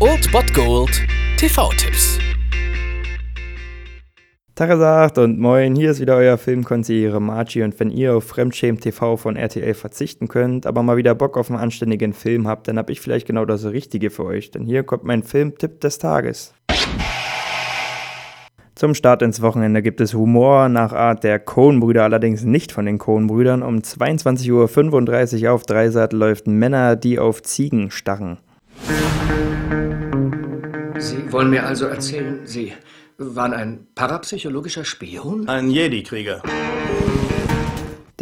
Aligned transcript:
Old 0.00 0.30
Bot 0.32 0.52
Gold 0.52 1.02
TV-Tipps. 1.38 2.18
Tagesacht 4.54 5.16
und 5.16 5.38
moin, 5.38 5.74
hier 5.74 5.92
ist 5.92 6.00
wieder 6.00 6.16
euer 6.16 6.36
Filmkonsigliere 6.36 7.20
Margie 7.20 7.62
und 7.62 7.80
wenn 7.80 7.90
ihr 7.90 8.14
auf 8.14 8.24
Fremdschämen 8.24 8.80
TV 8.80 9.16
von 9.16 9.36
RTL 9.36 9.72
verzichten 9.72 10.28
könnt, 10.28 10.66
aber 10.66 10.82
mal 10.82 10.98
wieder 10.98 11.14
Bock 11.14 11.38
auf 11.38 11.48
einen 11.50 11.58
anständigen 11.58 12.12
Film 12.12 12.46
habt, 12.46 12.68
dann 12.68 12.76
hab 12.76 12.90
ich 12.90 13.00
vielleicht 13.00 13.26
genau 13.26 13.46
das 13.46 13.64
Richtige 13.64 14.10
für 14.10 14.26
euch, 14.26 14.50
denn 14.50 14.66
hier 14.66 14.82
kommt 14.82 15.04
mein 15.04 15.22
Filmtipp 15.22 15.80
des 15.80 15.98
Tages. 15.98 16.52
Zum 18.74 18.94
Start 18.94 19.22
ins 19.22 19.40
Wochenende 19.40 19.80
gibt 19.80 20.02
es 20.02 20.12
Humor 20.12 20.68
nach 20.68 20.92
Art 20.92 21.24
der 21.24 21.38
Coen-Brüder, 21.38 22.02
allerdings 22.02 22.44
nicht 22.44 22.72
von 22.72 22.84
den 22.84 22.98
Coen-Brüdern. 22.98 23.62
Um 23.62 23.78
22.35 23.78 25.44
Uhr 25.44 25.52
auf 25.52 25.62
Dreisat 25.62 26.12
läuft 26.12 26.46
Männer, 26.46 26.96
die 26.96 27.18
auf 27.18 27.42
Ziegen 27.42 27.90
starren. 27.90 28.38
Sie 31.04 31.30
wollen 31.32 31.50
mir 31.50 31.66
also 31.66 31.84
erzählen, 31.84 32.46
Sie 32.46 32.72
waren 33.18 33.52
ein 33.52 33.86
parapsychologischer 33.94 34.86
Spion? 34.86 35.46
Ein 35.48 35.68
Jedi-Krieger. 35.68 36.42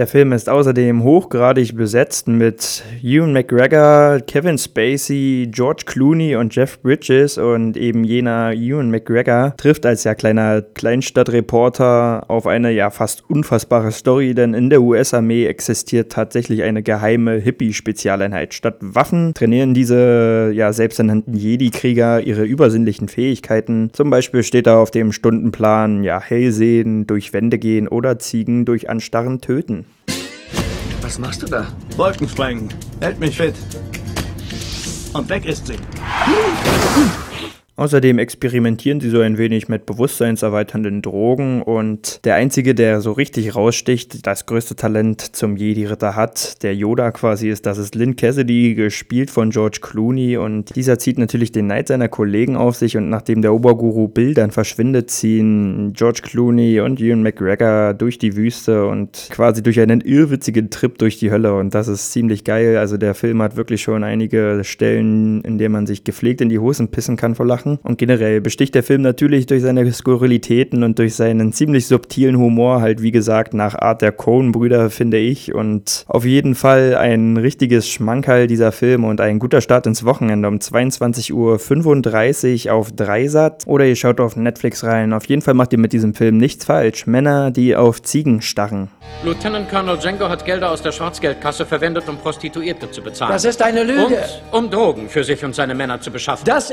Der 0.00 0.06
Film 0.06 0.32
ist 0.32 0.48
außerdem 0.48 1.04
hochgradig 1.04 1.76
besetzt 1.76 2.26
mit 2.26 2.82
Ewan 3.02 3.34
McGregor, 3.34 4.20
Kevin 4.26 4.56
Spacey, 4.56 5.46
George 5.50 5.82
Clooney 5.84 6.36
und 6.36 6.56
Jeff 6.56 6.80
Bridges 6.80 7.36
und 7.36 7.76
eben 7.76 8.02
jener 8.04 8.54
Ewan 8.54 8.90
McGregor 8.90 9.52
trifft 9.58 9.84
als 9.84 10.04
ja 10.04 10.14
kleiner 10.14 10.62
Kleinstadtreporter 10.62 12.24
auf 12.28 12.46
eine 12.46 12.70
ja 12.70 12.88
fast 12.88 13.28
unfassbare 13.28 13.92
Story, 13.92 14.32
denn 14.32 14.54
in 14.54 14.70
der 14.70 14.80
US-Armee 14.80 15.44
existiert 15.44 16.10
tatsächlich 16.10 16.62
eine 16.62 16.82
geheime 16.82 17.34
Hippie-Spezialeinheit. 17.34 18.54
Statt 18.54 18.76
Waffen 18.80 19.34
trainieren 19.34 19.74
diese 19.74 20.50
ja 20.54 20.72
selbsternannten 20.72 21.34
Jedi-Krieger 21.34 22.22
ihre 22.22 22.44
übersinnlichen 22.44 23.08
Fähigkeiten. 23.08 23.90
Zum 23.92 24.08
Beispiel 24.08 24.44
steht 24.44 24.66
da 24.66 24.78
auf 24.78 24.90
dem 24.90 25.12
Stundenplan 25.12 26.04
ja 26.04 26.22
Hellsehen, 26.22 27.06
durch 27.06 27.34
Wände 27.34 27.58
gehen 27.58 27.86
oder 27.86 28.18
Ziegen 28.18 28.64
durch 28.64 28.88
Anstarren 28.88 29.42
töten. 29.42 29.84
Was 31.02 31.18
machst 31.18 31.42
du 31.42 31.46
da? 31.46 31.66
Wolken 31.96 32.28
sprengen. 32.28 32.68
Hält 33.00 33.18
mich 33.18 33.36
fit. 33.36 33.54
Und 35.12 35.28
weg 35.28 35.44
ist 35.44 35.66
sie. 35.66 35.76
Außerdem 37.76 38.18
experimentieren 38.18 39.00
sie 39.00 39.08
so 39.08 39.20
ein 39.20 39.38
wenig 39.38 39.68
mit 39.68 39.86
bewusstseinserweiternden 39.86 41.00
Drogen 41.00 41.62
und 41.62 42.20
der 42.24 42.34
einzige, 42.34 42.74
der 42.74 43.00
so 43.00 43.12
richtig 43.12 43.54
raussticht, 43.54 44.26
das 44.26 44.44
größte 44.44 44.76
Talent 44.76 45.34
zum 45.34 45.56
Jedi-Ritter 45.56 46.14
hat, 46.14 46.62
der 46.62 46.74
Yoda 46.74 47.10
quasi 47.10 47.48
ist, 47.48 47.64
das 47.64 47.78
ist 47.78 47.94
Lynn 47.94 48.16
Cassidy, 48.16 48.74
gespielt 48.74 49.30
von 49.30 49.48
George 49.48 49.78
Clooney 49.80 50.36
und 50.36 50.76
dieser 50.76 50.98
zieht 50.98 51.18
natürlich 51.18 51.52
den 51.52 51.68
Neid 51.68 51.88
seiner 51.88 52.08
Kollegen 52.08 52.56
auf 52.56 52.76
sich 52.76 52.98
und 52.98 53.08
nachdem 53.08 53.40
der 53.40 53.54
Oberguru 53.54 54.08
Bill 54.08 54.34
dann 54.34 54.50
verschwindet, 54.50 55.10
ziehen 55.10 55.94
George 55.94 56.20
Clooney 56.22 56.80
und 56.80 57.00
Ewan 57.00 57.22
McGregor 57.22 57.94
durch 57.94 58.18
die 58.18 58.36
Wüste 58.36 58.86
und 58.86 59.28
quasi 59.30 59.62
durch 59.62 59.80
einen 59.80 60.02
irrwitzigen 60.02 60.68
Trip 60.68 60.98
durch 60.98 61.18
die 61.18 61.30
Hölle 61.30 61.54
und 61.54 61.74
das 61.74 61.88
ist 61.88 62.12
ziemlich 62.12 62.44
geil. 62.44 62.76
Also 62.76 62.98
der 62.98 63.14
Film 63.14 63.40
hat 63.40 63.56
wirklich 63.56 63.80
schon 63.80 64.04
einige 64.04 64.60
Stellen, 64.64 65.40
in 65.42 65.56
denen 65.56 65.72
man 65.72 65.86
sich 65.86 66.04
gepflegt 66.04 66.40
in 66.40 66.48
die 66.50 66.58
Hosen 66.58 66.88
pissen 66.88 67.16
kann 67.16 67.34
vor 67.34 67.46
Lachen. 67.46 67.69
Und 67.82 67.98
generell 67.98 68.40
besticht 68.40 68.74
der 68.74 68.82
Film 68.82 69.02
natürlich 69.02 69.46
durch 69.46 69.62
seine 69.62 69.90
Skurrilitäten 69.92 70.82
und 70.82 70.98
durch 70.98 71.14
seinen 71.14 71.52
ziemlich 71.52 71.86
subtilen 71.86 72.36
Humor, 72.38 72.80
halt 72.80 73.02
wie 73.02 73.10
gesagt 73.10 73.54
nach 73.54 73.74
Art 73.74 74.02
der 74.02 74.12
Coen-Brüder, 74.12 74.90
finde 74.90 75.18
ich. 75.18 75.54
Und 75.54 76.04
auf 76.08 76.24
jeden 76.24 76.54
Fall 76.54 76.96
ein 76.96 77.36
richtiges 77.36 77.88
Schmankerl 77.88 78.46
dieser 78.46 78.72
Film 78.72 79.04
und 79.04 79.20
ein 79.20 79.38
guter 79.38 79.60
Start 79.60 79.86
ins 79.86 80.04
Wochenende 80.04 80.48
um 80.48 80.56
22.35 80.56 81.32
Uhr 82.66 82.74
auf 82.74 82.92
Dreisat. 82.92 83.64
Oder 83.66 83.86
ihr 83.86 83.96
schaut 83.96 84.20
auf 84.20 84.36
Netflix 84.36 84.84
rein. 84.84 85.12
Auf 85.12 85.26
jeden 85.26 85.42
Fall 85.42 85.54
macht 85.54 85.72
ihr 85.72 85.78
mit 85.78 85.92
diesem 85.92 86.14
Film 86.14 86.36
nichts 86.36 86.64
falsch. 86.64 87.06
Männer, 87.06 87.50
die 87.50 87.76
auf 87.76 88.02
Ziegen 88.02 88.42
starren. 88.42 88.88
Lieutenant 89.22 89.68
Colonel 89.68 89.98
Django 89.98 90.28
hat 90.28 90.44
Gelder 90.44 90.70
aus 90.70 90.82
der 90.82 90.92
Schwarzgeldkasse 90.92 91.66
verwendet, 91.66 92.08
um 92.08 92.16
Prostituierte 92.16 92.90
zu 92.90 93.02
bezahlen. 93.02 93.32
Das 93.32 93.44
ist 93.44 93.62
eine 93.62 93.82
Lüge. 93.82 94.22
Und 94.50 94.64
um 94.64 94.70
Drogen 94.70 95.08
für 95.08 95.24
sich 95.24 95.44
und 95.44 95.54
seine 95.54 95.74
Männer 95.74 96.00
zu 96.00 96.10
beschaffen. 96.10 96.44
Das. 96.44 96.72